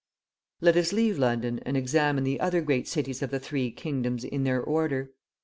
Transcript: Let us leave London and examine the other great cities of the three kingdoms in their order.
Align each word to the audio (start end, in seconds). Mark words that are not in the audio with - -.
Let 0.61 0.77
us 0.77 0.91
leave 0.91 1.19
London 1.19 1.59
and 1.63 1.77
examine 1.77 2.23
the 2.23 2.39
other 2.39 2.61
great 2.61 2.87
cities 2.87 3.21
of 3.21 3.29
the 3.29 3.39
three 3.39 3.69
kingdoms 3.69 4.23
in 4.23 4.45
their 4.45 4.59
order. 4.59 5.11